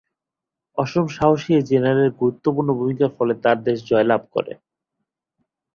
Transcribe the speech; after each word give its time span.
অসম 0.77 1.05
সাহসী 1.15 1.51
এ 1.53 1.69
জেনারেলের 1.69 2.11
গুরুত্বপূর্ণ 2.19 2.69
ভূমিকার 2.79 3.09
ফলে 3.17 3.33
তার 3.43 3.57
দেশ 3.67 3.77
জয়লাভ 3.89 4.21
করে। 4.35 4.53